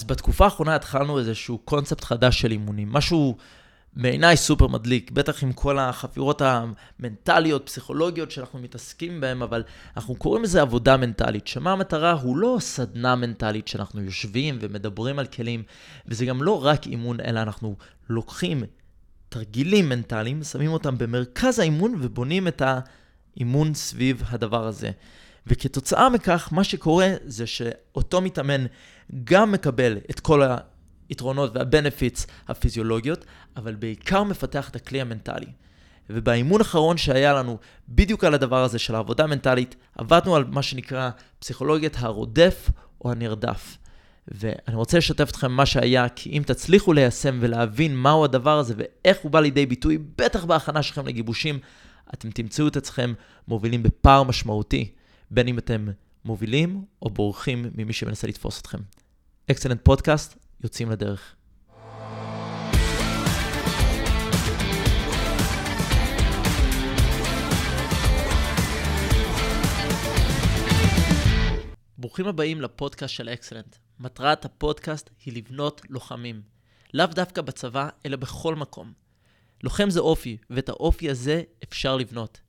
[0.00, 3.36] אז בתקופה האחרונה התחלנו איזשהו קונספט חדש של אימונים, משהו
[3.92, 9.62] בעיניי סופר מדליק, בטח עם כל החפירות המנטליות, פסיכולוגיות שאנחנו מתעסקים בהן, אבל
[9.96, 12.12] אנחנו קוראים לזה עבודה מנטלית, שמה המטרה?
[12.12, 15.62] הוא לא סדנה מנטלית שאנחנו יושבים ומדברים על כלים,
[16.06, 17.76] וזה גם לא רק אימון, אלא אנחנו
[18.08, 18.62] לוקחים
[19.28, 22.62] תרגילים מנטליים, שמים אותם במרכז האימון ובונים את
[23.36, 24.90] האימון סביב הדבר הזה.
[25.46, 28.66] וכתוצאה מכך, מה שקורה זה שאותו מתאמן
[29.24, 30.42] גם מקבל את כל
[31.08, 33.24] היתרונות וה-benefits הפיזיולוגיות,
[33.56, 35.46] אבל בעיקר מפתח את הכלי המנטלי.
[36.10, 41.10] ובאימון האחרון שהיה לנו בדיוק על הדבר הזה של העבודה המנטלית, עבדנו על מה שנקרא
[41.38, 42.70] פסיכולוגיית הרודף
[43.04, 43.76] או הנרדף.
[44.28, 49.18] ואני רוצה לשתף אתכם מה שהיה, כי אם תצליחו ליישם ולהבין מהו הדבר הזה ואיך
[49.22, 51.58] הוא בא לידי ביטוי, בטח בהכנה שלכם לגיבושים,
[52.14, 53.12] אתם תמצאו את עצמכם
[53.48, 54.92] מובילים בפער משמעותי,
[55.30, 55.88] בין אם אתם
[56.24, 58.78] מובילים או בורחים ממי שמנסה לתפוס אתכם.
[59.50, 61.34] אקסלנט פודקאסט, יוצאים לדרך.
[71.98, 73.76] ברוכים הבאים לפודקאסט של אקסלנט.
[74.00, 76.42] מטרת הפודקאסט היא לבנות לוחמים.
[76.94, 78.92] לאו דווקא בצבא, אלא בכל מקום.
[79.62, 82.40] לוחם זה אופי, ואת האופי הזה אפשר לבנות.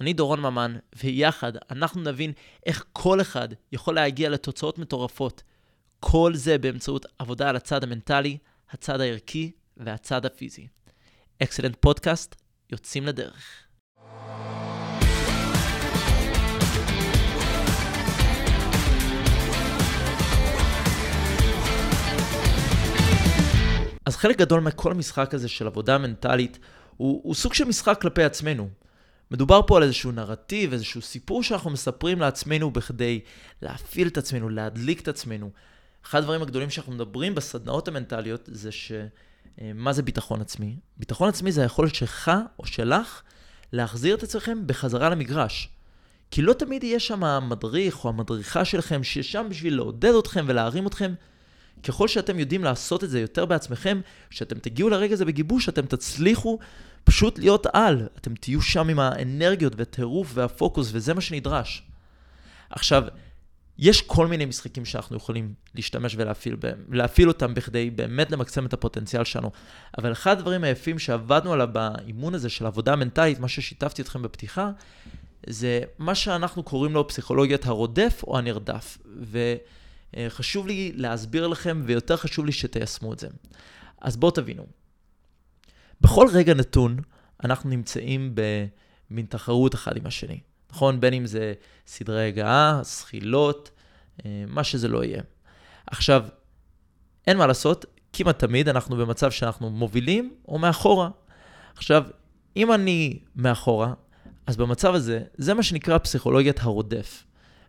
[0.00, 2.32] אני דורון ממן, ויחד אנחנו נבין
[2.66, 5.42] איך כל אחד יכול להגיע לתוצאות מטורפות.
[6.00, 8.38] כל זה באמצעות עבודה על הצד המנטלי,
[8.70, 10.66] הצד הערכי והצד הפיזי.
[11.42, 12.36] אקסלנט פודקאסט,
[12.72, 13.66] יוצאים לדרך.
[24.06, 26.58] אז חלק גדול מכל המשחק הזה של עבודה מנטלית
[26.96, 28.79] הוא, הוא סוג של משחק כלפי עצמנו.
[29.30, 33.20] מדובר פה על איזשהו נרטיב, איזשהו סיפור שאנחנו מספרים לעצמנו בכדי
[33.62, 35.50] להפעיל את עצמנו, להדליק את עצמנו.
[36.06, 38.92] אחד הדברים הגדולים שאנחנו מדברים בסדנאות המנטליות זה ש...
[39.60, 40.76] אה, מה זה ביטחון עצמי?
[40.96, 43.22] ביטחון עצמי זה היכולת שלך או שלך
[43.72, 45.68] להחזיר את עצמכם בחזרה למגרש.
[46.30, 51.14] כי לא תמיד יהיה שם המדריך או המדריכה שלכם ששם בשביל לעודד אתכם ולהרים אתכם.
[51.84, 56.58] ככל שאתם יודעים לעשות את זה יותר בעצמכם, כשאתם תגיעו לרגע הזה בגיבוש, אתם תצליחו
[57.04, 58.08] פשוט להיות על.
[58.18, 61.82] אתם תהיו שם עם האנרגיות והטירוף והפוקוס, וזה מה שנדרש.
[62.70, 63.04] עכשיו,
[63.78, 68.72] יש כל מיני משחקים שאנחנו יכולים להשתמש ולהפעיל בהם, להפעיל אותם בכדי באמת למקסם את
[68.72, 69.50] הפוטנציאל שלנו.
[69.98, 74.70] אבל אחד הדברים היפים שעבדנו עליו באימון הזה של עבודה מנטלית, מה ששיתפתי אתכם בפתיחה,
[75.46, 78.98] זה מה שאנחנו קוראים לו פסיכולוגיית הרודף או הנרדף.
[80.16, 83.28] וחשוב לי להסביר לכם, ויותר חשוב לי שתיישמו את זה.
[84.00, 84.66] אז בואו תבינו.
[86.00, 87.00] בכל רגע נתון,
[87.44, 90.40] אנחנו נמצאים במין תחרות אחד עם השני.
[90.72, 91.00] נכון?
[91.00, 91.52] בין אם זה
[91.86, 93.70] סדרי הגעה, זחילות,
[94.26, 95.22] אה, מה שזה לא יהיה.
[95.86, 96.24] עכשיו,
[97.26, 101.08] אין מה לעשות, כמעט תמיד אנחנו במצב שאנחנו מובילים או מאחורה.
[101.76, 102.04] עכשיו,
[102.56, 103.92] אם אני מאחורה,
[104.46, 107.24] אז במצב הזה, זה מה שנקרא פסיכולוגיית הרודף.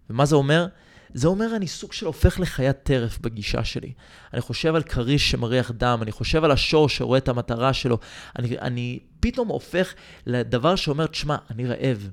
[0.10, 0.68] ומה זה אומר?
[1.14, 3.94] זה אומר אני סוג של הופך לחיית טרף בגישה שלי.
[4.34, 7.98] אני חושב על כריש שמריח דם, אני חושב על השור שרואה את המטרה שלו.
[8.40, 9.94] אני, אני פתאום הופך
[10.26, 12.10] לדבר שאומר, תשמע, אני רעב.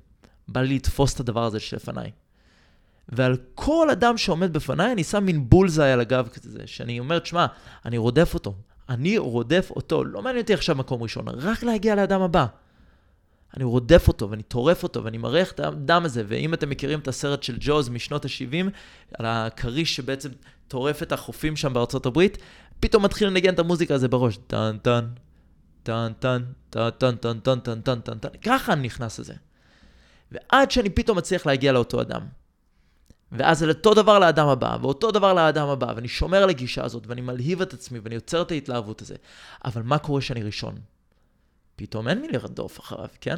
[0.49, 2.11] בא לי לתפוס את הדבר הזה שלפניי.
[3.09, 7.47] ועל כל אדם שעומד בפניי, אני שם מין בולזאי על הגב כזה, שאני אומר, תשמע,
[7.85, 8.55] אני רודף אותו.
[8.89, 10.05] אני רודף אותו.
[10.05, 12.47] לא מעניין אותי עכשיו מקום ראשון, רק להגיע לאדם הבא.
[13.57, 16.23] אני רודף אותו, ואני טורף אותו, ואני מריח את הדם הזה.
[16.29, 18.67] ואם אתם מכירים את הסרט של ג'וז משנות ה-70,
[19.19, 20.29] על הכריש שבעצם
[20.69, 22.39] טורף את החופים שם בארצות הברית,
[22.81, 24.39] פתאום מתחיל לנגן את המוזיקה הזה בראש.
[24.47, 25.07] טן טן,
[25.83, 28.29] טן טן, טן טן טן טן טן טן טן טן.
[28.43, 29.35] ככה אני נכנס לזה.
[30.33, 32.21] ועד שאני פתאום מצליח להגיע לאותו אדם.
[33.33, 37.07] ואז זה אותו דבר לאדם הבא, ואותו דבר לאדם הבא, ואני שומר על הגישה הזאת,
[37.07, 39.15] ואני מלהיב את עצמי, ואני יוצר את ההתלהבות הזה.
[39.65, 40.75] אבל מה קורה כשאני ראשון?
[41.79, 43.37] פתאום אין מי לרדוף אחריו, כן?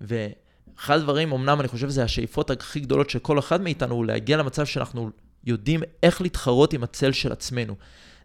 [0.00, 4.36] ואחד הדברים, אמנם אני חושב שזה השאיפות הכי גדולות של כל אחד מאיתנו, הוא להגיע
[4.36, 5.10] למצב שאנחנו
[5.44, 7.74] יודעים איך להתחרות עם הצל של עצמנו.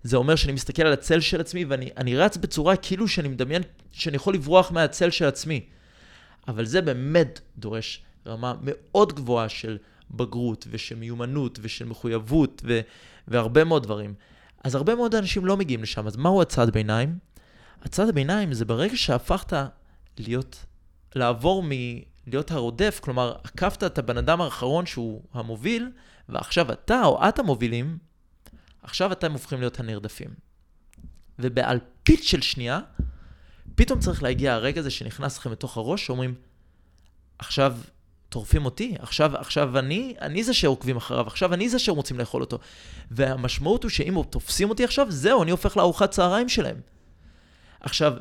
[0.04, 3.62] זה אומר שאני מסתכל על הצל של עצמי, ואני רץ בצורה כאילו שאני מדמיין
[3.92, 5.66] שאני יכול לברוח מהצל של עצמי.
[6.48, 9.78] אבל זה באמת דורש רמה מאוד גבוהה של
[10.12, 12.80] בגרות ושל מיומנות ושל מחויבות ו-
[13.28, 14.14] והרבה מאוד דברים.
[14.64, 16.08] אז הרבה מאוד אנשים לא מגיעים לשם.
[16.08, 17.18] אז מהו הצד ביניים?
[17.86, 19.54] הצד הביניים זה ברגע שהפכת
[20.18, 20.66] להיות,
[21.16, 25.92] לעבור מלהיות הרודף, כלומר, עקפת את הבן אדם האחרון שהוא המוביל,
[26.30, 27.98] ועכשיו אתה או את המובילים,
[28.84, 30.30] עכשיו אתם הופכים להיות הנרדפים.
[31.40, 32.80] ובאלפית של שנייה,
[33.76, 36.36] פתאום צריך להגיע הרגע הזה שנכנס לכם לתוך הראש, שאומרים,
[37.40, 37.78] עכשיו
[38.30, 42.60] טורפים אותי, עכשיו, עכשיו אני, אני זה שעוקבים אחריו, עכשיו אני זה שרוצים לאכול אותו.
[43.12, 46.95] והמשמעות הוא שאם תופסים אותי עכשיו, זהו, אני הופך לארוחת צהריים שלהם.
[47.86, 48.14] עכשיו,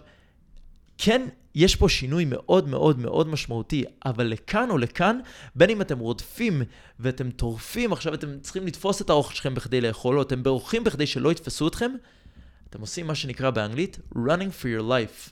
[0.99, 5.19] כן, יש פה שינוי מאוד מאוד מאוד משמעותי, אבל לכאן או לכאן,
[5.55, 6.62] בין אם אתם רודפים
[7.00, 11.06] ואתם טורפים, עכשיו אתם צריכים לתפוס את האוכל שלכם בכדי לאכול, או אתם בורחים בכדי
[11.06, 11.93] שלא יתפסו אתכם,
[12.70, 15.31] אתם עושים מה שנקרא באנגלית running for your life.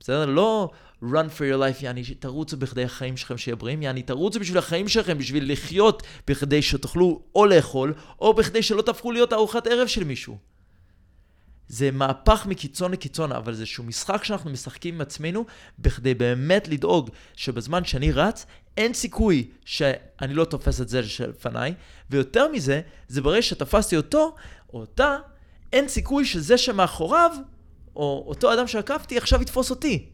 [0.00, 0.26] בסדר?
[0.26, 0.70] לא
[1.02, 4.88] run for your life, יעני, תרוצו בכדי החיים שלכם שיהיה בריאים, יעני, תרוצו בשביל החיים
[4.88, 10.04] שלכם, בשביל לחיות, בכדי שתוכלו או לאכול, או בכדי שלא תהפכו להיות ארוחת ערב של
[10.04, 10.50] מישהו.
[11.70, 15.44] זה מהפך מקיצון לקיצון, אבל זה איזשהו משחק שאנחנו משחקים עם עצמנו,
[15.78, 18.46] בכדי באמת לדאוג שבזמן שאני רץ,
[18.76, 21.74] אין סיכוי שאני לא תופס את זה שלפניי,
[22.10, 24.34] ויותר מזה, זה ברגע שתפסתי אותו,
[24.72, 25.16] או אותה,
[25.72, 27.30] אין סיכוי שזה שמאחוריו,
[27.96, 30.08] או אותו אדם שעקבתי, עכשיו יתפוס אותי.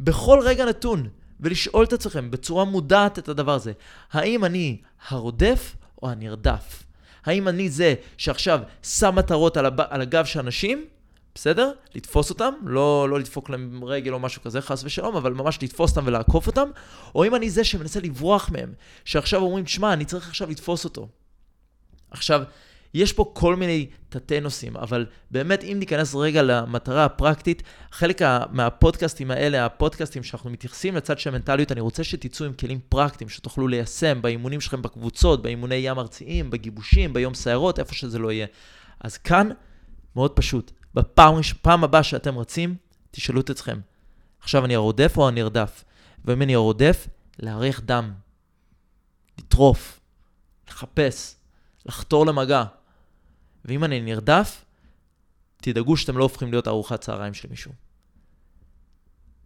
[0.00, 1.08] בכל רגע נתון,
[1.40, 3.72] ולשאול את עצמכם בצורה מודעת את הדבר הזה,
[4.12, 6.84] האם אני הרודף או הנרדף?
[7.24, 9.80] האם אני זה שעכשיו שם מטרות על, הב...
[9.80, 10.86] על הגב של אנשים,
[11.34, 11.72] בסדר?
[11.94, 15.90] לתפוס אותם, לא, לא לדפוק להם רגל או משהו כזה, חס ושלום, אבל ממש לתפוס
[15.90, 16.68] אותם ולעקוף אותם,
[17.14, 18.72] או אם אני זה שמנסה לברוח מהם,
[19.04, 21.08] שעכשיו אומרים, שמע, אני צריך עכשיו לתפוס אותו.
[22.10, 22.42] עכשיו,
[22.94, 28.20] יש פה כל מיני תתי נושאים, אבל באמת, אם ניכנס רגע למטרה הפרקטית, חלק
[28.50, 33.68] מהפודקאסטים האלה, הפודקאסטים שאנחנו מתייחסים לצד של המנטליות, אני רוצה שתצאו עם כלים פרקטיים שתוכלו
[33.68, 38.46] ליישם באימונים שלכם בקבוצות, באימוני ים ארציים, בגיבושים, ביום סיירות, איפה שזה לא יהיה.
[39.00, 39.48] אז כאן,
[40.16, 42.76] מאוד פשוט, בפעם הבאה שאתם רצים,
[43.10, 43.78] תשאלו את עצמכם,
[44.40, 45.84] עכשיו אני הרודף או הנרדף?
[46.24, 47.08] ואם אני הרודף,
[47.38, 48.12] להריח דם,
[49.38, 50.00] לטרוף,
[50.68, 51.36] לחפש,
[51.86, 52.64] לחתור למגע.
[53.64, 54.64] ואם אני נרדף,
[55.56, 57.72] תדאגו שאתם לא הופכים להיות ארוחת צהריים של מישהו.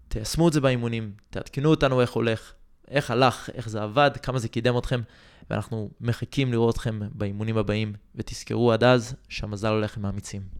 [0.08, 2.52] תיישמו את זה באימונים, תעדכנו אותנו איך הולך,
[2.88, 5.00] איך הלך, איך זה עבד, כמה זה קידם אתכם,
[5.50, 10.57] ואנחנו מחכים לראות אתכם באימונים הבאים, ותזכרו עד אז שהמזל הולך עם האמיצים.